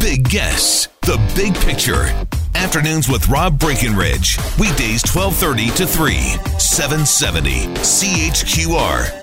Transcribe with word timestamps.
big 0.00 0.28
guests, 0.28 0.88
the 1.02 1.18
big 1.36 1.54
picture. 1.54 2.06
Afternoons 2.54 3.08
with 3.08 3.28
Rob 3.28 3.58
Breckenridge. 3.58 4.38
Weekdays 4.58 5.02
1230 5.04 5.70
to 5.76 5.86
3, 5.86 6.16
770 6.58 7.66
CHQR. 7.76 9.19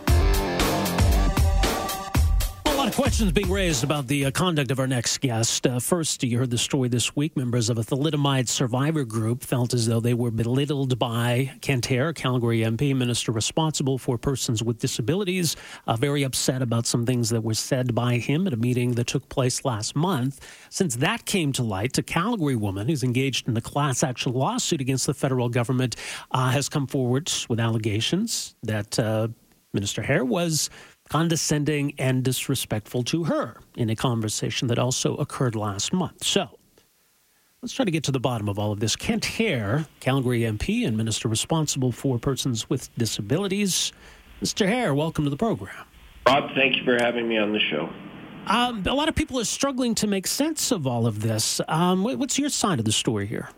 Questions 2.97 3.31
being 3.31 3.51
raised 3.51 3.83
about 3.83 4.07
the 4.07 4.25
uh, 4.25 4.31
conduct 4.31 4.71
of 4.71 4.79
our 4.79 4.87
next 4.87 5.19
guest. 5.19 5.67
Uh, 5.67 5.79
first, 5.79 6.23
you 6.23 6.39
heard 6.39 6.49
the 6.49 6.57
story 6.57 6.89
this 6.89 7.15
week. 7.15 7.38
Members 7.38 7.69
of 7.69 7.77
a 7.77 7.83
thalidomide 7.83 8.47
survivor 8.47 9.05
group 9.05 9.43
felt 9.43 9.75
as 9.75 9.85
though 9.85 9.99
they 9.99 10.15
were 10.15 10.31
belittled 10.31 10.97
by 10.97 11.52
Hehr, 11.61 12.15
Calgary 12.15 12.61
MP, 12.61 12.95
minister 12.95 13.31
responsible 13.31 13.99
for 13.99 14.17
persons 14.17 14.63
with 14.63 14.79
disabilities, 14.79 15.55
uh, 15.85 15.95
very 15.95 16.23
upset 16.23 16.63
about 16.63 16.88
some 16.88 17.05
things 17.05 17.29
that 17.29 17.43
were 17.43 17.53
said 17.53 17.93
by 17.93 18.17
him 18.17 18.47
at 18.47 18.53
a 18.53 18.57
meeting 18.57 18.93
that 18.93 19.05
took 19.05 19.29
place 19.29 19.63
last 19.63 19.95
month. 19.95 20.43
Since 20.71 20.95
that 20.95 21.27
came 21.27 21.52
to 21.52 21.61
light, 21.61 21.95
a 21.99 22.03
Calgary 22.03 22.55
woman 22.55 22.88
who's 22.88 23.03
engaged 23.03 23.47
in 23.47 23.55
a 23.55 23.61
class 23.61 24.02
action 24.02 24.33
lawsuit 24.33 24.81
against 24.81 25.05
the 25.05 25.13
federal 25.13 25.49
government 25.49 25.97
uh, 26.31 26.50
has 26.50 26.67
come 26.67 26.88
forward 26.88 27.31
with 27.47 27.59
allegations 27.59 28.55
that 28.63 28.97
uh, 28.97 29.27
Minister 29.73 30.02
Hehr 30.02 30.25
was 30.25 30.72
condescending 31.09 31.94
and 31.97 32.23
disrespectful 32.23 33.03
to 33.03 33.25
her 33.25 33.58
in 33.75 33.89
a 33.89 33.95
conversation 33.95 34.67
that 34.67 34.80
also 34.80 35.16
occurred 35.17 35.55
last 35.55 35.94
month. 35.94 36.23
So 36.23 36.50
let's 37.61 37.73
try 37.73 37.86
to 37.86 37.91
get 37.91 38.03
to 38.05 38.11
the 38.11 38.19
bottom 38.19 38.50
of 38.50 38.59
all 38.59 38.72
of 38.72 38.80
this. 38.80 38.95
Kent 38.95 39.23
Hehr, 39.23 39.88
Calgary 40.00 40.41
MP 40.41 40.85
and 40.85 40.97
minister 40.97 41.28
responsible 41.28 41.91
for 41.91 42.19
persons 42.19 42.69
with 42.69 42.94
disabilities. 42.97 43.91
Mr. 44.41 44.67
Hehr, 44.67 44.95
welcome 44.95 45.23
to 45.23 45.30
the 45.30 45.38
program. 45.38 45.75
Rob, 46.28 46.52
thank 46.55 46.75
you 46.75 46.83
for 46.83 46.97
having 47.00 47.28
me 47.28 47.38
on 47.38 47.53
the 47.53 47.59
show. 47.59 47.89
Um, 48.47 48.83
a 48.85 48.94
lot 48.94 49.09
of 49.09 49.16
people 49.16 49.39
are 49.39 49.45
struggling 49.45 49.95
to 49.95 50.08
make 50.08 50.25
sense 50.25 50.72
of 50.72 50.88
all 50.88 51.05
of 51.05 51.22
this. 51.22 51.59
Um, 51.67 52.03
what's 52.03 52.39
your 52.39 52.50
side 52.50 52.80
of 52.80 52.85
the 52.85 52.91
story 52.94 53.28
here? 53.28 53.50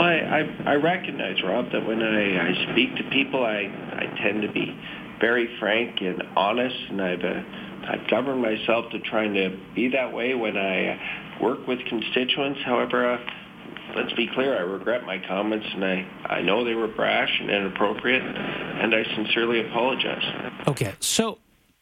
I, 0.00 0.04
I, 0.04 0.62
I 0.64 0.74
recognize, 0.74 1.42
Rob, 1.42 1.72
that 1.72 1.86
when 1.86 2.02
I, 2.02 2.50
I 2.50 2.72
speak 2.72 2.96
to 2.96 3.04
people, 3.10 3.44
I, 3.44 3.62
I 3.92 4.20
tend 4.22 4.42
to 4.42 4.52
be 4.52 4.78
very 5.20 5.48
frank 5.58 6.00
and 6.00 6.22
honest, 6.36 6.76
and 6.90 7.02
I've 7.02 7.24
uh, 7.24 7.42
I've 7.88 8.08
governed 8.10 8.42
myself 8.42 8.90
to 8.92 8.98
trying 9.00 9.34
to 9.34 9.58
be 9.74 9.88
that 9.88 10.12
way 10.12 10.34
when 10.34 10.56
I 10.56 10.88
uh, 10.88 10.98
work 11.42 11.66
with 11.66 11.78
constituents. 11.88 12.60
However, 12.64 13.14
uh, 13.14 13.18
let's 13.96 14.12
be 14.12 14.28
clear, 14.34 14.56
I 14.56 14.60
regret 14.60 15.04
my 15.04 15.18
comments, 15.26 15.66
and 15.72 15.84
I 15.84 16.06
I 16.26 16.42
know 16.42 16.64
they 16.64 16.74
were 16.74 16.88
brash 16.88 17.30
and 17.40 17.50
inappropriate, 17.50 18.22
and 18.22 18.94
I 18.94 19.04
sincerely 19.14 19.66
apologize. 19.66 20.24
Okay, 20.66 20.94
so. 21.00 21.38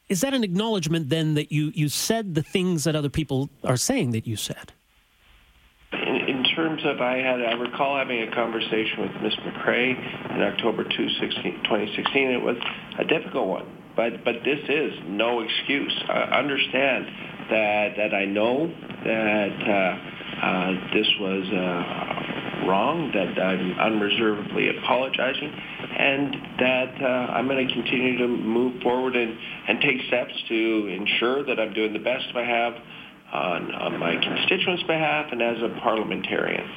Is 0.09 0.21
that 0.21 0.35
an 0.35 0.45
acknowledgement 0.45 1.09
then 1.09 1.35
that 1.35 1.51
you, 1.51 1.73
you 1.75 1.89
said 1.89 2.37
the 2.37 2.43
things 2.45 2.85
that 2.85 2.95
other 2.95 3.09
people 3.09 3.51
are 3.65 3.77
saying 3.77 4.13
that 4.13 4.25
you 4.25 4.37
said? 4.37 4.73
In, 6.27 6.43
terms 6.57 6.83
of, 6.85 7.01
I 7.01 7.19
had, 7.19 7.41
I 7.41 7.53
recall 7.53 7.97
having 7.97 8.23
a 8.23 8.35
conversation 8.35 9.03
with 9.03 9.23
Ms. 9.23 9.35
McCrae 9.47 10.35
in 10.35 10.43
October 10.43 10.85
2016. 10.85 12.31
It 12.31 12.43
was 12.43 12.57
a 12.99 13.05
difficult 13.05 13.47
one, 13.49 13.67
but 13.95 14.25
but 14.25 14.37
this 14.45 14.59
is 14.69 14.93
no 15.07 15.41
excuse. 15.41 15.95
Uh, 16.09 16.13
understand 16.13 17.07
that 17.51 17.89
that 17.97 18.15
I 18.15 18.25
know 18.25 18.67
that 18.67 19.57
uh, 19.69 20.47
uh, 20.47 20.95
this 20.95 21.07
was 21.21 21.47
uh, 21.53 22.67
wrong. 22.67 23.13
That 23.15 23.41
I'm 23.41 23.79
unreservedly 23.79 24.77
apologizing, 24.79 25.53
and 25.99 26.35
that 26.59 27.03
uh, 27.03 27.33
I'm 27.33 27.47
going 27.47 27.67
to 27.67 27.73
continue 27.73 28.19
to 28.19 28.29
move 28.29 28.83
forward 28.83 29.15
and 29.15 29.39
and 29.69 29.81
take 29.81 30.03
steps 30.09 30.33
to 30.49 30.89
ensure 30.89 31.45
that 31.45 31.61
I'm 31.61 31.73
doing 31.73 31.93
the 31.93 32.01
best 32.01 32.27
I 32.35 32.43
have 32.43 32.75
on, 33.33 33.75
on 33.75 33.99
my 33.99 34.17
constituents' 34.17 34.83
behalf 34.85 35.33
and 35.33 35.43
as 35.43 35.63
a 35.63 35.69
parliamentarian. 35.81 36.69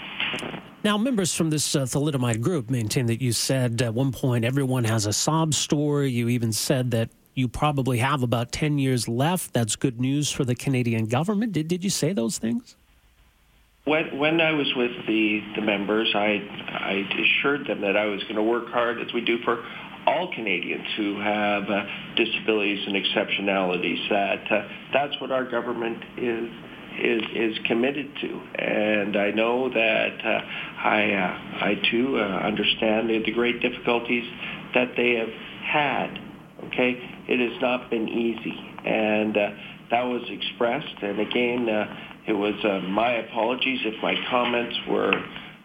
Now, 0.84 0.98
members 0.98 1.36
from 1.36 1.50
this 1.50 1.76
uh, 1.76 1.82
thalidomide 1.82 2.42
group 2.42 2.70
maintain 2.70 3.08
that 3.08 3.22
you 3.22 3.34
said 3.34 3.82
at 3.82 3.94
one 3.94 4.12
point 4.12 4.46
everyone 4.46 4.86
has 4.86 5.06
a 5.06 5.14
sob 5.14 5.54
story. 5.54 6.10
You 6.10 6.30
even 6.30 6.54
said 6.54 6.92
that 6.92 7.10
you 7.34 7.48
probably 7.48 7.98
have 8.00 8.24
about 8.24 8.52
10 8.52 8.78
years 8.80 9.08
left. 9.08 9.54
That's 9.54 9.76
good 9.76 10.00
news 10.00 10.32
for 10.32 10.46
the 10.46 10.56
Canadian 10.56 11.06
government. 11.06 11.54
Did, 11.54 11.68
did 11.68 11.84
you 11.84 11.90
say 11.90 12.14
those 12.14 12.38
things? 12.38 12.76
When, 13.86 14.18
when 14.18 14.42
I 14.42 14.52
was 14.52 14.74
with 14.76 14.92
the, 15.08 15.42
the 15.56 15.62
members, 15.62 16.12
I, 16.14 16.42
I 16.68 17.10
assured 17.22 17.66
them 17.68 17.82
that 17.82 17.98
I 17.98 18.06
was 18.06 18.22
going 18.24 18.36
to 18.36 18.44
work 18.44 18.68
hard, 18.68 19.02
as 19.02 19.12
we 19.14 19.22
do 19.22 19.40
for 19.44 19.66
all 20.10 20.32
Canadians 20.34 20.88
who 20.98 21.20
have 21.20 21.70
uh, 21.70 21.86
disabilities 22.16 22.80
and 22.88 22.96
exceptionalities. 22.96 24.10
That 24.10 24.52
uh, 24.52 24.68
that's 24.92 25.22
what 25.22 25.32
our 25.32 25.50
government 25.50 26.04
is 26.18 26.50
is 27.00 27.22
is 27.36 27.58
committed 27.66 28.10
to, 28.22 28.42
and 28.56 29.16
I 29.16 29.32
know 29.32 29.70
that 29.70 30.26
uh, 30.26 30.42
I 30.84 31.12
uh, 31.14 31.66
I 31.66 31.76
too 31.92 32.18
uh, 32.18 32.22
understand 32.22 33.10
the, 33.10 33.22
the 33.24 33.32
great 33.32 33.62
difficulties 33.62 34.26
that 34.74 34.94
they 34.98 35.14
have 35.14 35.30
had. 35.64 36.20
Okay, 36.68 36.98
it 37.28 37.40
has 37.40 37.62
not 37.62 37.90
been 37.90 38.10
easy, 38.10 38.58
and 38.86 39.38
uh, 39.38 39.50
that 39.92 40.04
was 40.04 40.24
expressed. 40.30 41.04
And 41.04 41.20
again, 41.20 41.68
it 42.28 42.34
was 42.34 42.56
my 42.90 43.14
apologies 43.14 43.80
if 43.86 44.02
my 44.02 44.16
comments 44.30 44.76
were 44.90 45.14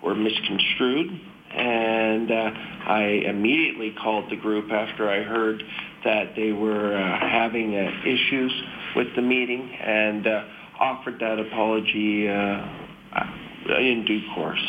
were 0.03 0.15
misconstrued 0.15 1.21
and 1.55 2.31
uh, 2.31 2.51
I 2.87 3.03
immediately 3.27 3.93
called 3.93 4.31
the 4.31 4.37
group 4.37 4.71
after 4.73 5.09
I 5.09 5.23
heard 5.23 5.63
that 6.05 6.35
they 6.37 6.53
were 6.53 6.97
uh, 6.97 7.19
having 7.19 7.77
uh, 7.77 7.91
issues 8.05 8.53
with 8.97 9.15
the 9.17 9.23
meeting 9.23 9.71
and 9.81 10.27
uh, 10.27 10.45
offered 10.79 11.21
that 11.21 11.39
apology 11.39 12.29
uh, 12.29 12.67
in 13.79 14.05
due 14.05 14.21
course. 14.35 14.65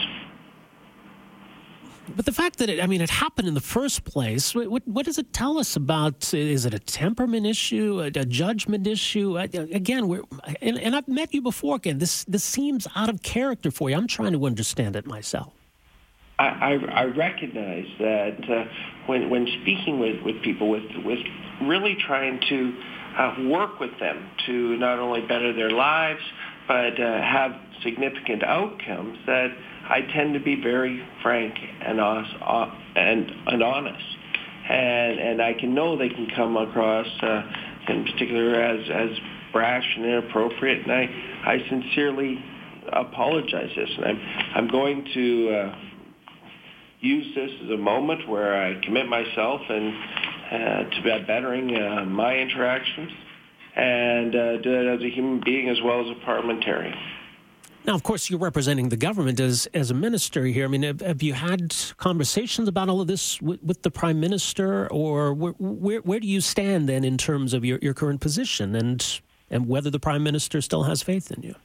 But 2.16 2.25
the 2.25 2.31
fact 2.31 2.59
that 2.59 2.69
it, 2.69 2.84
I 2.84 2.85
mean, 2.85 3.02
it 3.02 3.09
happened 3.09 3.47
in 3.47 3.56
the 3.56 3.62
first 3.62 4.03
place, 4.03 4.53
what, 4.53 4.88
what 4.88 5.06
does 5.06 5.17
it 5.17 5.34
tell 5.34 5.57
us 5.57 5.75
about? 5.75 6.34
Is 6.35 6.66
it 6.66 6.73
a 6.73 6.79
temperament 6.79 7.47
issue, 7.47 8.00
a, 8.00 8.06
a 8.06 8.25
judgment 8.25 8.85
issue? 8.85 9.38
Again, 9.38 10.07
we're, 10.07 10.22
and, 10.62 10.79
and 10.79 10.96
I've 10.96 11.07
met 11.07 11.34
you 11.34 11.41
before. 11.41 11.78
Again, 11.78 11.97
this 11.97 12.23
this 12.25 12.44
seems 12.44 12.88
out 12.96 13.09
of 13.09 13.23
character 13.23 13.72
for 13.72 13.90
you. 13.90 13.96
I'm 13.96 14.07
trying 14.07 14.34
to 14.34 14.46
understand 14.46 14.96
it 14.96 15.07
myself. 15.07 15.65
I, 16.38 16.73
I, 16.73 17.03
recognize 17.06 17.85
that 18.00 18.38
uh, 18.50 18.66
when, 19.06 19.29
when 19.29 19.47
speaking 19.62 20.00
with, 20.00 20.22
with 20.23 20.41
people, 20.44 20.69
with, 20.69 20.84
with 21.06 21.19
really 21.63 21.96
trying 22.06 22.41
to 22.50 22.73
uh, 23.18 23.35
work 23.47 23.79
with 23.79 23.97
them 24.00 24.29
to 24.46 24.75
not 24.78 25.00
only 25.00 25.22
better 25.22 25.53
their 25.53 25.72
lives, 25.72 26.19
but 26.68 27.00
uh, 27.00 27.22
have 27.22 27.51
significant 27.84 28.44
outcomes, 28.44 29.18
that 29.25 29.47
I 29.88 30.01
tend 30.13 30.34
to 30.34 30.41
be 30.41 30.62
very 30.62 31.07
frank 31.22 31.56
and, 31.57 32.01
uh, 32.01 32.23
and, 32.96 33.31
and 33.47 33.63
honest. 33.63 34.06
And, 34.69 35.19
and 35.19 35.41
I 35.41 35.53
can 35.53 35.73
know 35.73 35.97
they 35.97 36.09
can 36.09 36.28
come 36.35 36.57
across, 36.57 37.07
uh, 37.22 37.44
in 37.88 38.03
particular, 38.03 38.62
as, 38.62 38.81
as 38.94 39.17
brash 39.53 39.85
and 39.96 40.06
inappropriate, 40.06 40.81
and 40.81 40.91
I, 40.91 41.03
I 41.46 41.57
sincerely 41.69 42.44
apologize 42.91 43.69
this. 43.75 43.90
And 43.96 44.06
I'm, 44.06 44.19
I'm 44.55 44.67
going 44.67 45.08
to 45.14 45.49
uh, 45.49 45.76
use 47.05 47.34
this 47.35 47.52
as 47.63 47.69
a 47.69 47.78
moment 47.78 48.28
where 48.28 48.61
I 48.61 48.81
commit 48.81 49.07
myself 49.07 49.61
and 49.69 49.93
uh, 50.52 50.90
to 50.90 51.23
bettering 51.28 51.75
uh, 51.75 52.05
my 52.05 52.37
interactions 52.37 53.11
and 53.75 54.35
uh, 54.35 54.57
do 54.57 54.73
it 54.73 54.96
as 54.96 55.02
a 55.02 55.09
human 55.09 55.41
being 55.43 55.69
as 55.69 55.78
well 55.84 56.02
as 56.02 56.17
a 56.17 56.25
parliamentarian. 56.25 56.97
Now, 57.85 57.93
of 57.93 58.02
course, 58.02 58.31
you're 58.31 58.40
representing 58.40 58.90
the 58.90 58.97
government 58.97 59.40
as 59.40 59.67
as 59.75 59.91
a 59.91 59.93
minister 59.93 60.46
here. 60.46 60.66
I 60.66 60.67
mean, 60.67 60.81
have, 60.81 61.02
have 61.02 61.22
you 61.22 61.34
had 61.34 61.75
conversations 61.97 62.67
about 62.67 62.90
all 62.90 62.99
of 62.99 63.08
this 63.08 63.40
with, 63.41 63.61
with 63.61 63.84
the 63.84 63.91
prime 63.91 64.19
minister, 64.19 64.87
or 64.91 65.35
where, 65.35 65.53
where, 65.59 65.99
where 65.99 66.19
do 66.19 66.28
you 66.28 66.41
stand 66.41 66.90
then 66.90 67.03
in 67.03 67.16
terms 67.16 67.53
of 67.53 67.63
your, 67.63 67.78
your 67.84 67.93
current 67.93 68.22
position 68.22 68.75
and 68.75 69.22
and 69.51 69.67
whether 69.67 69.91
the 69.91 69.99
prime 69.99 70.23
minister 70.23 70.61
still 70.61 70.84
has 70.84 71.03
faith 71.03 71.31
in 71.31 71.43
you? 71.43 71.55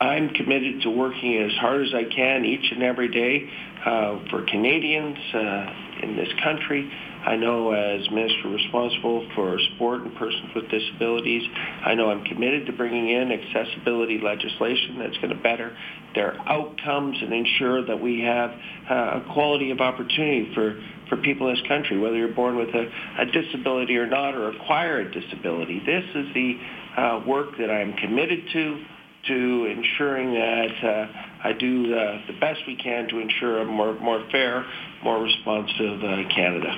I'm 0.00 0.28
committed 0.28 0.82
to 0.82 0.90
working 0.90 1.36
as 1.38 1.52
hard 1.56 1.84
as 1.84 1.92
I 1.92 2.04
can 2.04 2.44
each 2.44 2.70
and 2.70 2.84
every 2.84 3.08
day 3.08 3.50
uh, 3.84 4.18
for 4.30 4.44
Canadians 4.46 5.18
uh, 5.34 6.02
in 6.02 6.16
this 6.16 6.28
country. 6.42 6.90
I 7.26 7.36
know 7.36 7.72
as 7.72 8.08
minister 8.10 8.48
responsible 8.48 9.28
for 9.34 9.58
sport 9.74 10.02
and 10.02 10.14
persons 10.16 10.50
with 10.54 10.70
disabilities, 10.70 11.42
I 11.84 11.94
know 11.94 12.10
I'm 12.10 12.24
committed 12.24 12.66
to 12.66 12.72
bringing 12.72 13.10
in 13.10 13.32
accessibility 13.32 14.20
legislation 14.22 14.98
that's 14.98 15.16
going 15.18 15.30
to 15.30 15.42
better 15.42 15.76
their 16.14 16.40
outcomes 16.48 17.18
and 17.20 17.32
ensure 17.32 17.84
that 17.86 18.00
we 18.00 18.20
have 18.22 18.50
uh, 18.90 19.20
a 19.20 19.32
quality 19.32 19.70
of 19.70 19.80
opportunity 19.80 20.52
for, 20.54 20.80
for 21.08 21.16
people 21.18 21.48
in 21.48 21.54
this 21.54 21.64
country, 21.68 21.98
whether 21.98 22.16
you're 22.16 22.34
born 22.34 22.56
with 22.56 22.70
a, 22.70 22.90
a 23.20 23.26
disability 23.26 23.96
or 23.96 24.06
not 24.06 24.34
or 24.34 24.50
acquire 24.50 25.00
a 25.00 25.10
disability. 25.12 25.80
This 25.84 26.04
is 26.14 26.34
the 26.34 26.58
uh, 26.96 27.24
work 27.26 27.56
that 27.58 27.70
I'm 27.70 27.92
committed 27.94 28.44
to 28.52 28.84
to 29.26 29.66
ensuring 29.66 30.32
that 30.32 30.84
uh, 30.84 31.27
I 31.42 31.52
do 31.52 31.94
uh, 31.94 32.26
the 32.26 32.32
best 32.40 32.60
we 32.66 32.76
can 32.76 33.08
to 33.08 33.18
ensure 33.20 33.60
a 33.60 33.64
more, 33.64 33.94
more 34.00 34.26
fair, 34.30 34.66
more 35.04 35.22
responsive 35.22 36.02
uh, 36.02 36.28
Canada. 36.34 36.74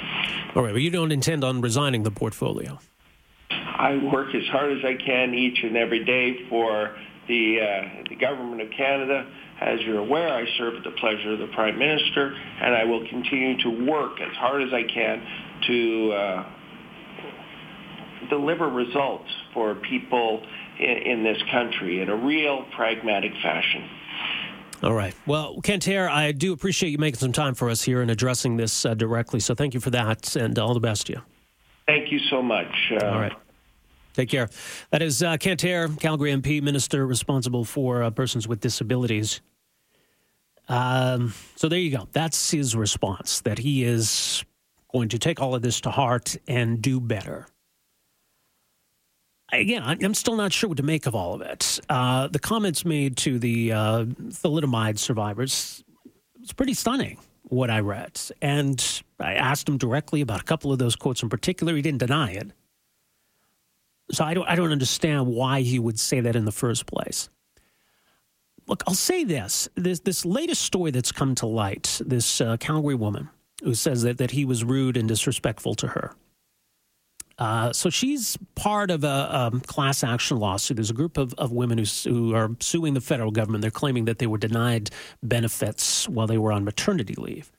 All 0.55 0.63
right, 0.63 0.73
but 0.73 0.83
you 0.83 0.91
don't 0.91 1.13
intend 1.13 1.45
on 1.45 1.61
resigning 1.61 2.03
the 2.03 2.11
portfolio? 2.11 2.79
I 3.51 3.97
work 4.13 4.35
as 4.35 4.47
hard 4.49 4.77
as 4.77 4.85
I 4.85 4.95
can 4.95 5.35
each 5.35 5.63
and 5.63 5.77
every 5.77 6.05
day 6.05 6.49
for 6.49 6.95
the, 7.29 7.61
uh, 7.61 8.09
the 8.09 8.17
government 8.17 8.61
of 8.61 8.71
Canada. 8.77 9.27
As 9.61 9.81
you're 9.81 9.99
aware, 9.99 10.29
I 10.29 10.45
serve 10.59 10.75
at 10.75 10.85
the 10.85 10.91
pleasure 10.93 11.33
of 11.33 11.39
the 11.39 11.49
Prime 11.49 11.79
Minister, 11.79 12.35
and 12.35 12.75
I 12.75 12.85
will 12.85 13.07
continue 13.09 13.61
to 13.63 13.91
work 13.91 14.21
as 14.21 14.35
hard 14.37 14.63
as 14.63 14.73
I 14.73 14.83
can 14.83 15.23
to 15.67 16.13
uh, 16.13 16.53
deliver 18.29 18.69
results 18.69 19.31
for 19.55 19.75
people 19.75 20.43
in, 20.79 20.85
in 20.89 21.25
this 21.25 21.43
country 21.51 22.01
in 22.01 22.09
a 22.09 22.17
real 22.17 22.65
pragmatic 22.75 23.33
fashion. 23.43 23.89
All 24.83 24.95
right. 24.95 25.15
Well, 25.27 25.61
Kent 25.63 25.85
Hehr, 25.85 26.09
I 26.09 26.33
do 26.33 26.53
appreciate 26.53 26.91
you 26.91 26.99
making 26.99 27.19
some 27.19 27.33
time 27.33 27.55
for 27.55 27.69
us 27.69 27.83
here 27.83 28.01
and 28.01 28.11
addressing 28.11 28.57
this 28.57 28.87
uh, 28.87 28.95
directly. 28.95 29.39
So 29.41 29.55
thank 29.55 29.75
you 29.75 29.81
for 29.81 29.91
that, 29.91 30.37
and 30.37 30.59
all 30.59 30.73
the 30.73 30.81
best 30.81 31.07
to 31.09 31.15
you. 31.15 31.23
Thank 31.87 32.11
you 32.11 32.19
so 32.31 32.43
much. 32.43 32.93
Uh, 32.93 33.07
all 33.07 33.21
right. 33.21 33.33
Take 34.15 34.31
care. 34.31 34.49
That 34.91 35.03
is 35.03 35.23
uh, 35.23 35.37
Kent 35.37 35.61
Hehr, 35.61 35.89
Calgary 36.01 36.33
MP, 36.33 36.63
minister 36.63 37.07
responsible 37.07 37.65
for 37.65 38.03
uh, 38.03 38.11
persons 38.11 38.49
with 38.49 38.61
disabilities. 38.61 39.41
Um, 40.69 41.35
so 41.57 41.69
there 41.69 41.79
you 41.79 41.91
go. 41.91 42.09
That's 42.13 42.51
his 42.51 42.75
response 42.75 43.41
that 43.41 43.59
he 43.59 43.85
is 43.85 44.45
going 44.93 45.09
to 45.11 45.19
take 45.19 45.41
all 45.41 45.55
of 45.55 45.63
this 45.63 45.81
to 45.83 45.91
heart 45.91 46.37
and 46.49 46.81
do 46.81 47.01
better 47.01 47.47
again, 49.53 49.83
I'm 49.85 50.15
still 50.15 50.37
not 50.37 50.53
sure 50.53 50.69
what 50.69 50.77
to 50.79 50.83
make 50.83 51.07
of 51.07 51.15
all 51.15 51.35
of 51.35 51.41
it. 51.41 51.81
Uh, 51.89 52.29
the 52.29 52.39
comments 52.39 52.85
made 52.85 53.17
to 53.19 53.39
the 53.39 53.73
uh, 53.73 54.05
thalidomide 54.05 54.99
survivors 54.99 55.83
was 56.41 56.53
pretty 56.53 56.75
stunning. 56.75 57.19
What 57.45 57.69
I 57.69 57.81
read, 57.81 58.21
and 58.41 59.03
I 59.19 59.35
asked 59.35 59.69
him 59.69 59.77
directly 59.77 60.21
about 60.21 60.41
a 60.41 60.45
couple 60.45 60.73
of 60.73 60.79
those 60.79 60.95
quotes 60.95 61.23
in 61.25 61.29
particular. 61.29 61.75
He 61.75 61.83
didn't 61.83 61.99
deny 61.99 62.31
it, 62.31 62.53
so 64.13 64.25
I 64.25 64.35
don't. 64.35 64.47
I 64.47 64.55
don't 64.55 64.71
understand 64.71 65.27
why 65.27 65.63
he 65.63 65.81
would 65.81 65.99
say 65.99 66.21
that 66.21 66.37
in 66.37 66.45
the 66.45 66.53
first 66.53 66.87
place. 66.87 67.29
Look, 68.69 68.85
I'll 68.87 68.95
say 68.95 69.25
this: 69.25 69.69
this 69.75 69.99
this 69.99 70.25
latest 70.25 70.63
story 70.63 70.93
that's 70.93 71.11
come 71.11 71.35
to 71.37 71.47
light, 71.47 72.01
this 72.05 72.41
uh, 72.41 72.57
Calgary 72.59 72.95
woman 72.95 73.31
who 73.65 73.75
says 73.75 74.03
that 74.03 74.19
that 74.19 74.31
he 74.31 74.45
was 74.45 74.63
rude 74.63 74.97
and 74.97 75.09
disrespectful 75.09 75.75
to 75.75 75.89
her. 75.89 76.15
Uh, 77.41 77.73
so 77.73 77.89
she's 77.89 78.37
part 78.55 78.91
of 78.91 79.03
a, 79.03 79.51
a, 79.55 79.61
class 79.67 80.05
action 80.05 80.37
lawsuit. 80.37 80.77
There's 80.77 80.91
a 80.91 80.95
group 80.95 81.17
of, 81.17 81.33
of 81.39 81.53
women 81.53 81.79
who, 81.79 81.85
who 82.05 82.35
are 82.35 82.51
suing 82.61 82.93
the 82.93 83.01
federal 83.01 83.31
government. 83.31 83.63
They're 83.63 83.71
claiming 83.71 84.05
that 84.05 84.19
they 84.19 84.27
were 84.27 84.37
denied 84.37 84.91
benefits 85.23 86.07
while 86.07 86.27
they 86.27 86.37
were 86.37 86.53
on 86.53 86.65
maternity 86.65 87.15
leave. 87.15 87.51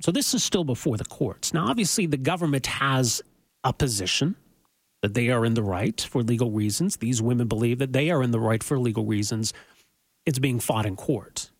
So 0.00 0.12
this 0.12 0.32
is 0.32 0.44
still 0.44 0.62
before 0.62 0.96
the 0.96 1.04
courts. 1.04 1.52
Now, 1.52 1.66
obviously, 1.66 2.06
the 2.06 2.16
government 2.16 2.66
has 2.66 3.20
a 3.64 3.72
position 3.72 4.36
that 5.02 5.14
they 5.14 5.28
are 5.30 5.44
in 5.44 5.54
the 5.54 5.62
right 5.62 6.00
for 6.00 6.22
legal 6.22 6.52
reasons. 6.52 6.98
These 6.98 7.20
women 7.20 7.48
believe 7.48 7.80
that 7.80 7.92
they 7.92 8.10
are 8.10 8.22
in 8.22 8.30
the 8.30 8.40
right 8.40 8.62
for 8.62 8.78
legal 8.78 9.04
reasons. 9.04 9.52
It's 10.24 10.38
being 10.38 10.60
fought 10.60 10.86
in 10.86 10.94
court. 10.94 11.50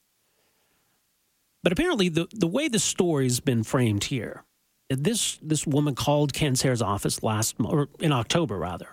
But 1.64 1.72
apparently, 1.72 2.08
the, 2.08 2.28
the 2.32 2.46
way 2.46 2.68
the 2.68 2.78
story's 2.78 3.40
been 3.40 3.64
framed 3.64 4.04
here 4.04 4.44
this 4.90 5.38
this 5.42 5.66
woman 5.66 5.94
called 5.94 6.32
Ken 6.32 6.54
Hehr's 6.54 6.82
office 6.82 7.22
last 7.22 7.56
or 7.60 7.88
in 8.00 8.12
October 8.12 8.58
rather, 8.58 8.88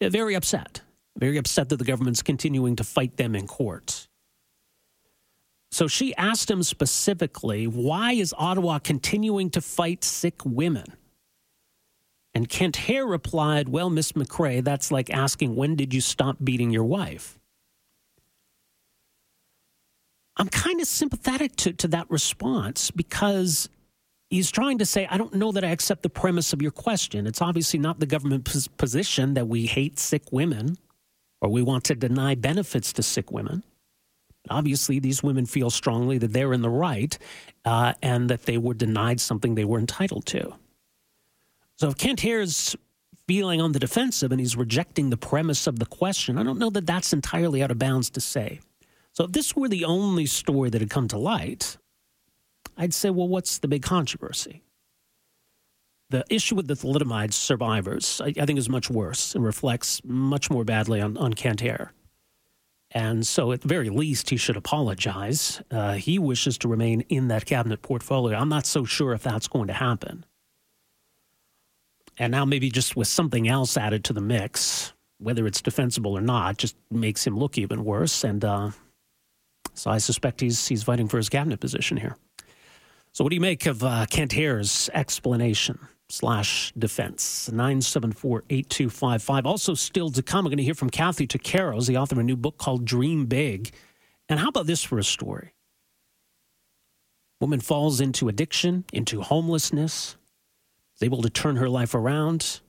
very 0.00 0.34
upset, 0.34 0.82
very 1.16 1.38
upset 1.38 1.70
that 1.70 1.76
the 1.76 1.84
government's 1.84 2.22
continuing 2.22 2.76
to 2.76 2.84
fight 2.84 3.16
them 3.16 3.34
in 3.34 3.46
court. 3.46 4.08
So 5.72 5.86
she 5.86 6.14
asked 6.16 6.50
him 6.50 6.62
specifically, 6.62 7.66
why 7.66 8.12
is 8.12 8.34
Ottawa 8.36 8.80
continuing 8.80 9.50
to 9.50 9.60
fight 9.60 10.02
sick 10.02 10.44
women? 10.44 10.96
And 12.34 12.48
Kent 12.48 12.76
Hehr 12.76 13.08
replied, 13.08 13.68
Well, 13.68 13.90
Miss 13.90 14.12
McCrae, 14.12 14.62
that's 14.62 14.90
like 14.90 15.10
asking, 15.10 15.56
when 15.56 15.76
did 15.76 15.94
you 15.94 16.00
stop 16.00 16.36
beating 16.42 16.70
your 16.70 16.84
wife? 16.84 17.38
I'm 20.36 20.48
kind 20.48 20.80
of 20.80 20.86
sympathetic 20.86 21.56
to, 21.56 21.72
to 21.74 21.88
that 21.88 22.10
response 22.10 22.90
because 22.90 23.68
he's 24.30 24.50
trying 24.50 24.78
to 24.78 24.86
say, 24.86 25.06
I 25.10 25.18
don't 25.18 25.34
know 25.34 25.52
that 25.52 25.64
I 25.64 25.68
accept 25.68 26.02
the 26.02 26.08
premise 26.08 26.52
of 26.52 26.62
your 26.62 26.70
question. 26.70 27.26
It's 27.26 27.42
obviously 27.42 27.78
not 27.78 28.00
the 28.00 28.06
government's 28.06 28.68
position 28.68 29.34
that 29.34 29.48
we 29.48 29.66
hate 29.66 29.98
sick 29.98 30.32
women 30.32 30.78
or 31.40 31.50
we 31.50 31.62
want 31.62 31.84
to 31.84 31.94
deny 31.94 32.34
benefits 32.34 32.92
to 32.94 33.02
sick 33.02 33.30
women. 33.30 33.64
Obviously, 34.48 34.98
these 34.98 35.22
women 35.22 35.44
feel 35.44 35.68
strongly 35.68 36.16
that 36.18 36.32
they're 36.32 36.52
in 36.52 36.62
the 36.62 36.70
right 36.70 37.18
uh, 37.64 37.92
and 38.02 38.30
that 38.30 38.44
they 38.44 38.56
were 38.56 38.74
denied 38.74 39.20
something 39.20 39.54
they 39.54 39.64
were 39.64 39.78
entitled 39.78 40.24
to. 40.26 40.54
So 41.76 41.88
if 41.88 41.96
Kent 41.96 42.20
Hehr's 42.20 42.76
feeling 43.26 43.60
on 43.60 43.72
the 43.72 43.78
defensive 43.78 44.32
and 44.32 44.40
he's 44.40 44.56
rejecting 44.56 45.10
the 45.10 45.16
premise 45.16 45.66
of 45.66 45.78
the 45.78 45.86
question, 45.86 46.38
I 46.38 46.42
don't 46.42 46.58
know 46.58 46.70
that 46.70 46.86
that's 46.86 47.12
entirely 47.12 47.62
out 47.62 47.70
of 47.70 47.78
bounds 47.78 48.10
to 48.10 48.20
say. 48.20 48.60
So 49.12 49.24
if 49.24 49.32
this 49.32 49.54
were 49.54 49.68
the 49.68 49.84
only 49.84 50.26
story 50.26 50.70
that 50.70 50.80
had 50.80 50.90
come 50.90 51.08
to 51.08 51.18
light, 51.18 51.76
I'd 52.80 52.94
say, 52.94 53.10
well, 53.10 53.28
what's 53.28 53.58
the 53.58 53.68
big 53.68 53.82
controversy? 53.82 54.62
The 56.08 56.24
issue 56.30 56.54
with 56.54 56.66
the 56.66 56.74
thalidomide 56.74 57.34
survivors, 57.34 58.22
I, 58.24 58.32
I 58.40 58.46
think, 58.46 58.58
is 58.58 58.70
much 58.70 58.88
worse 58.88 59.34
and 59.34 59.44
reflects 59.44 60.00
much 60.02 60.50
more 60.50 60.64
badly 60.64 60.98
on, 60.98 61.18
on 61.18 61.34
And 62.90 63.26
so, 63.26 63.52
at 63.52 63.60
the 63.60 63.68
very 63.68 63.90
least, 63.90 64.30
he 64.30 64.38
should 64.38 64.56
apologize. 64.56 65.60
Uh, 65.70 65.92
he 65.92 66.18
wishes 66.18 66.56
to 66.58 66.68
remain 66.68 67.02
in 67.10 67.28
that 67.28 67.44
cabinet 67.44 67.82
portfolio. 67.82 68.38
I'm 68.38 68.48
not 68.48 68.64
so 68.64 68.86
sure 68.86 69.12
if 69.12 69.22
that's 69.22 69.46
going 69.46 69.66
to 69.66 69.74
happen. 69.74 70.24
And 72.18 72.30
now, 72.30 72.46
maybe 72.46 72.70
just 72.70 72.96
with 72.96 73.08
something 73.08 73.46
else 73.46 73.76
added 73.76 74.04
to 74.04 74.14
the 74.14 74.22
mix, 74.22 74.94
whether 75.18 75.46
it's 75.46 75.60
defensible 75.60 76.16
or 76.16 76.22
not, 76.22 76.56
just 76.56 76.76
makes 76.90 77.26
him 77.26 77.38
look 77.38 77.58
even 77.58 77.84
worse. 77.84 78.24
And 78.24 78.42
uh, 78.42 78.70
so, 79.74 79.90
I 79.90 79.98
suspect 79.98 80.40
he's 80.40 80.66
he's 80.66 80.82
fighting 80.82 81.08
for 81.08 81.18
his 81.18 81.28
cabinet 81.28 81.60
position 81.60 81.98
here. 81.98 82.16
So, 83.12 83.24
what 83.24 83.30
do 83.30 83.34
you 83.34 83.40
make 83.40 83.66
of 83.66 83.82
uh, 83.82 84.06
Kent 84.08 84.32
Hehr's 84.32 84.88
explanation 84.94 85.78
slash 86.08 86.72
defense? 86.78 87.50
974 87.50 88.44
8255. 88.48 89.46
Also, 89.46 89.74
still 89.74 90.10
to 90.10 90.22
come, 90.22 90.44
we're 90.44 90.50
going 90.50 90.58
to 90.58 90.64
hear 90.64 90.74
from 90.74 90.90
Kathy 90.90 91.26
Tucheros, 91.26 91.88
the 91.88 91.96
author 91.96 92.14
of 92.14 92.20
a 92.20 92.22
new 92.22 92.36
book 92.36 92.56
called 92.56 92.84
Dream 92.84 93.26
Big. 93.26 93.72
And 94.28 94.38
how 94.38 94.48
about 94.48 94.66
this 94.66 94.84
for 94.84 94.98
a 94.98 95.04
story? 95.04 95.54
Woman 97.40 97.58
falls 97.58 98.00
into 98.00 98.28
addiction, 98.28 98.84
into 98.92 99.22
homelessness, 99.22 100.16
is 100.96 101.02
able 101.02 101.22
to 101.22 101.30
turn 101.30 101.56
her 101.56 101.68
life 101.68 101.94
around 101.94 102.60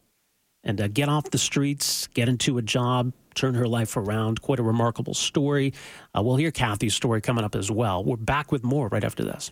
and 0.64 0.82
uh, 0.82 0.88
get 0.88 1.08
off 1.08 1.30
the 1.30 1.38
streets, 1.38 2.08
get 2.08 2.30
into 2.30 2.58
a 2.58 2.62
job, 2.64 3.14
turn 3.36 3.54
her 3.54 3.68
life 3.68 3.96
around. 3.96 4.42
Quite 4.42 4.60
a 4.60 4.64
remarkable 4.64 5.14
story. 5.14 5.74
Uh, 6.18 6.24
we'll 6.24 6.38
hear 6.38 6.52
Kathy's 6.52 6.96
story 6.96 7.22
coming 7.22 7.44
up 7.44 7.56
as 7.56 7.70
well. 7.70 8.04
We're 8.04 8.16
back 8.16 8.52
with 8.52 8.64
more 8.64 8.88
right 8.88 9.04
after 9.04 9.24
this. 9.24 9.52